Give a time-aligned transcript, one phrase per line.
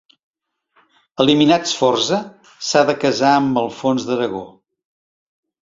[1.25, 2.19] Eliminat Sforza,
[2.71, 4.45] s'ha de casar amb Alfons d'Aragó.